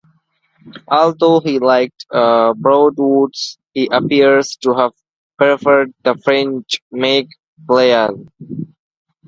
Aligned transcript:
Although 0.87 1.41
he 1.41 1.59
liked 1.59 2.07
Broadwoods, 2.11 3.59
he 3.71 3.87
appears 3.91 4.57
to 4.63 4.73
have 4.73 4.93
preferred 5.37 5.93
the 6.03 6.17
French 6.25 6.81
make 6.91 7.27
Pleyel. 7.67 8.25